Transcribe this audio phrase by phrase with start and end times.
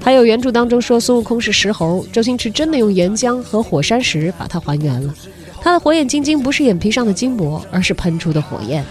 [0.00, 5.14] 还有原著当中说孙悟空是石猴，周星驰真的用岩浆和火山石把它还原了。
[5.62, 8.84] 他的火眼金睛不是眼皮上的筋膜，而是喷出的火焰。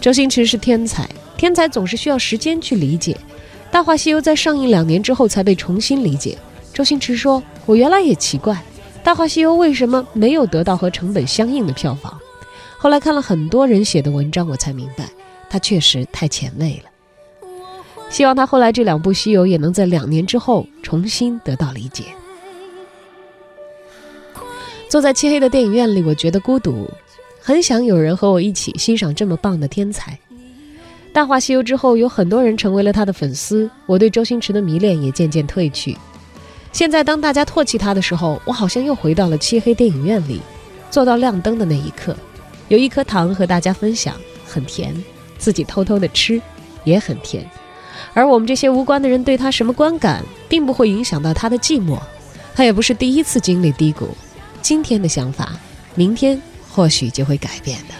[0.00, 3.12] 周星驰是天才，天才总是需要时间去理解。
[3.72, 6.38] 《大话西游》在上映两年之后才被重新理解。
[6.72, 8.54] 周星驰说：“我原来也奇怪，
[9.02, 12.16] 《大话西游》为什么没有得到和成本相应的票房？
[12.78, 15.08] 后来看了很多人写的文章，我才明白，
[15.50, 16.90] 他确实太前卫了。”
[18.10, 22.04] 希望他后来这两部《西游》也能在两年之后重新得到理解。
[24.88, 26.88] 坐在漆黑的电影院里，我觉得孤独，
[27.40, 30.12] 很想有人和我一起欣赏这么棒的天才。
[31.12, 35.96] 《大话西游》之后，有很多人成为了他的粉丝，我对周星驰的迷恋也渐渐褪去。
[36.72, 40.40] 现在，当大家唾弃他的时候，我好像又回到了漆黑电影院里，
[40.90, 42.16] 坐到亮灯的那一刻，
[42.68, 44.14] 有一颗糖和大家分享，
[44.46, 44.94] 很甜，
[45.38, 46.40] 自己偷偷的吃，
[46.84, 47.46] 也很甜。
[48.12, 51.98] 而我们这些无关的人对他什么观感，并不会影响到他的寂寞。
[52.54, 54.08] 他也不是第一次经历低谷，
[54.60, 55.52] 今天的想法，
[55.94, 57.94] 明天或许就会改变的。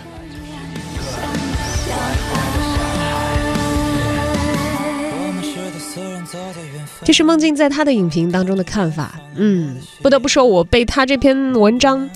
[7.05, 9.19] 这是梦境在他的影评当中的看法。
[9.36, 12.08] 嗯，不得不说，我被他这篇文章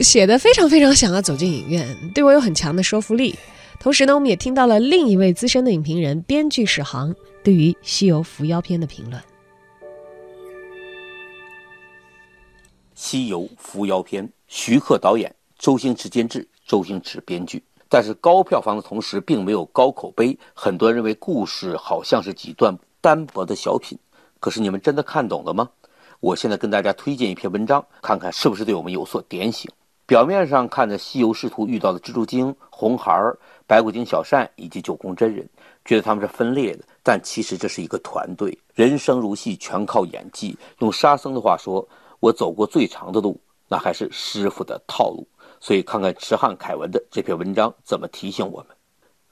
[0.00, 3.34] 写的非常非常想要走进影院，对我有很强的说服力。
[3.78, 9.20] 同时呢，我们也听到了另一位资深的影评人、编剧史航对于《西游伏妖篇》的评论。
[12.94, 17.62] 《西游伏妖篇》，徐克导演，周星驰监制，周星驰编剧。
[17.88, 20.36] 但是高票房的同时，并没有高口碑。
[20.52, 23.96] 很多人认为故事好像是几段单薄的小品。
[24.40, 25.70] 可是你们真的看懂了吗？
[26.18, 29.70] 我现在跟大家推荐一篇文章，看看是不是对我们有所点醒。
[30.06, 35.48] 表面上看着西游师徒遇到的蜘蛛精、红孩儿、白骨精小善以及九宫真人，
[35.84, 38.56] 觉得他们是分裂的，但其实这是一个团队。
[38.74, 40.56] 人生如戏，全靠演技。
[40.78, 41.86] 用沙僧的话说
[42.20, 45.26] ：“我走过最长的路，那还是师傅的套路。”
[45.58, 48.76] 所以，看看池汉凯文的这篇文章怎么提醒我们。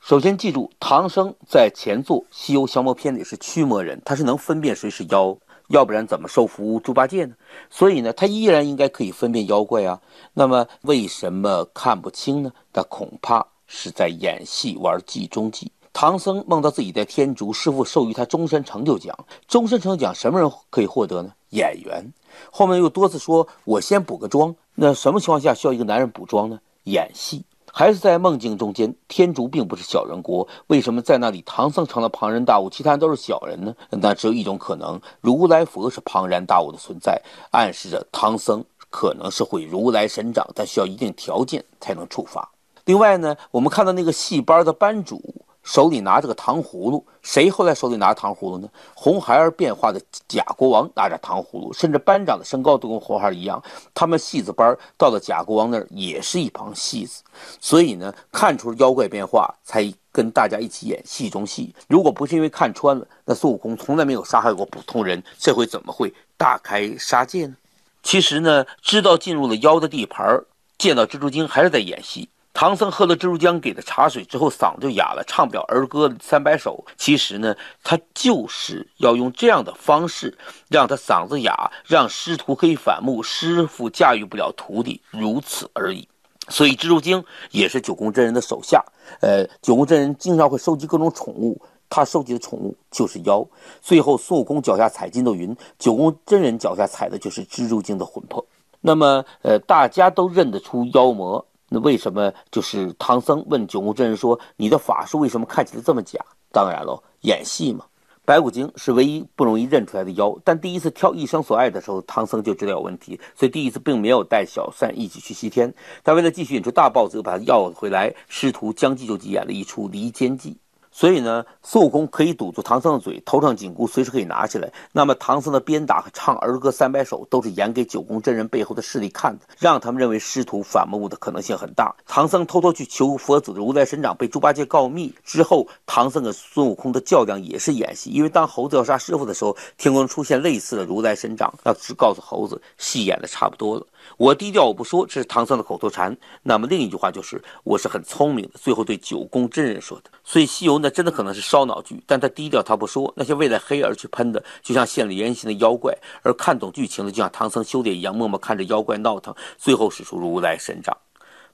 [0.01, 5.39] 首先记住，唐僧在前作《西游降魔篇》里是驱魔人，他是能分辨谁是妖。
[5.69, 7.35] 要不然怎么收服猪八戒呢？
[7.71, 10.01] 所以呢，他依然应该可以分辨妖怪啊。
[10.33, 12.53] 那么为什么看不清呢？
[12.73, 15.73] 他恐怕是在演戏玩计中计。
[15.93, 19.17] 唐僧梦到自己在天竺，师傅授予他终身成就奖。
[19.47, 21.33] 终身成就奖什么人可以获得呢？
[21.51, 22.13] 演员。
[22.51, 24.55] 后面又多次说，我先补个妆。
[24.75, 26.59] 那什么情况下需要一个男人补妆呢？
[26.83, 27.45] 演戏。
[27.77, 33.75] 还是在梦境中间，天竺并不是小人国，为什么在那里唐僧成了庞然大物，其他人都是小人呢？
[33.91, 37.21] 那只有一种可能，如来佛是庞然大物的存在，
[37.51, 42.49] 暗示着唐僧可能是会如来神掌，但需要一定条件才能触发。
[42.85, 45.44] 另外呢，我们看到那个戏班的班主。
[45.65, 48.69] 手里拿着个糖葫芦，谁后来手里拿糖葫芦呢？
[48.95, 53.61] 红孩儿变化的假国王拿着糖葫芦，甚至班长的身高都跟红孩儿一样。
[53.95, 57.23] 他们戏子班到了假国王那儿也是一帮戏子，
[57.61, 61.75] 所以呢，看出妖怪变化，才跟大家一起演戏中戏。
[61.89, 67.57] 如果不是因为看穿了，那孙悟空从来没有杀害过普通人，这回怎么会大开杀戒呢？
[68.03, 70.43] 其实呢，知道进入了妖的地盘，
[70.77, 72.29] 见到蜘蛛精还是在演戏。
[72.55, 76.85] 唐僧喝了蜘蛛精给的茶水之后，嗓子就哑了，唱不了儿歌三百首。
[76.97, 80.39] 其实呢，他就是要用这样的方式
[80.69, 86.09] 让他嗓子哑，让师徒可以反目，师傅驾驭不了徒弟，如此而已。
[86.49, 88.85] 所以蜘蛛精也是九宫真人的手下。
[89.21, 91.61] 呃，九宫真人经常会收集各种宠物，
[91.91, 93.45] 他收集的宠物就是妖。
[93.83, 98.47] 最后孙悟空脚下踩筋斗云，九宫真人脚下踩的就是蜘蛛精的魂魄。
[98.81, 101.45] 那么，呃，大家都认得出妖魔。
[101.75, 106.21] 那为什么就是唐僧问九宫真人说：“你的法术为什么看起来这么假？”
[106.53, 107.85] 当然喽，演戏嘛。
[108.25, 115.75] 白骨精是唯一不容易认出来的妖，但第一次挑一生所爱的时候，唐僧就知道有问题，所以第一次并没有带小三一起去西天。
[116.03, 120.57] 他为了继续引出大 boss，又把他要回来，师徒将计就计，演了一出离间计。
[120.97, 124.73] 所以呢，孙悟空可以堵住唐僧的嘴，头上紧箍随时可以拿起来。
[124.93, 131.93] 那么唐僧的鞭打和唱儿歌三百首，都是演给九宫真人背后的势力看的，让他们认为师徒反目的可能性很大。
[132.07, 138.11] 唐僧偷偷去求佛祖的如来神掌，被猪八戒告密之后，唐僧跟孙悟空的较量也是演戏。
[138.11, 143.85] 因为当猴子要杀师傅的时候，天空出现类似的如来神掌，要只告诉猴子，戏演的差不多了。
[144.17, 146.17] 我低调，我不说，这是唐僧的口头禅。
[146.43, 148.53] 那么另一句话就是，我是很聪明的。
[148.55, 150.11] 最后对九宫真人说的。
[150.23, 153.13] 所以西游呢，真的可能是烧脑剧，但他低调，他不说。
[153.17, 155.93] 那些为了黑而去喷的，就像现了原形的妖怪；
[156.23, 160.97] 而看懂剧情的，就像唐僧修炼一样，默默看着妖怪闹腾，最后使出如来神掌。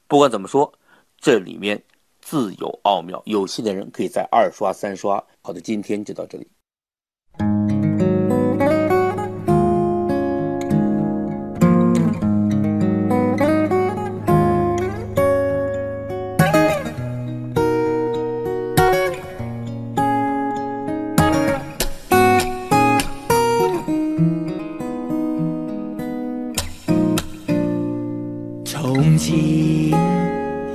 [0.06, 0.72] 不管怎么说，
[1.20, 1.82] 这里面
[2.20, 3.22] 自有奥妙。
[3.26, 5.22] 有心的人可以在二刷三刷。
[5.40, 6.46] 好的，今天就到这里。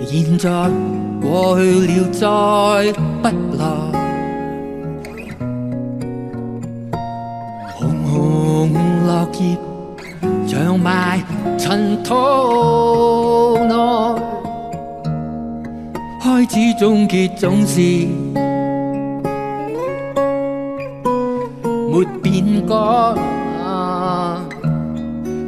[0.08, 0.70] 现在、
[1.22, 3.64] 过去了，再不来。
[7.74, 8.72] 红红
[9.06, 9.10] 落
[9.40, 9.58] 叶，
[10.48, 11.20] 长埋
[11.58, 12.14] 尘土
[13.66, 13.74] 内。
[16.22, 17.82] 开始、终结，总是
[21.92, 22.74] 没变改。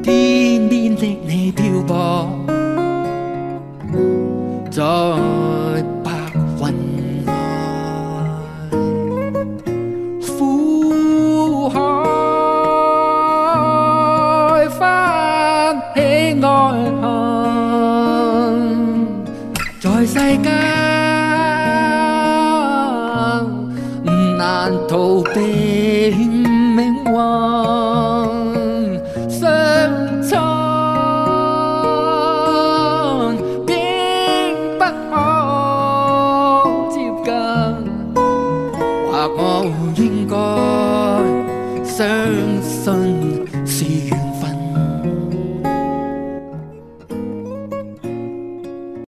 [0.04, 2.30] 天边的你漂泊
[4.78, 4.84] 在
[6.04, 6.12] 白
[6.60, 6.62] 云外，
[10.22, 11.80] 苦海
[14.78, 14.80] 翻
[15.96, 16.00] 起
[16.44, 16.46] 爱
[17.02, 17.10] 恨，
[19.82, 20.14] 在世
[20.44, 20.46] 间
[24.38, 25.36] 难逃避
[26.76, 28.17] 命运。
[41.98, 42.57] concern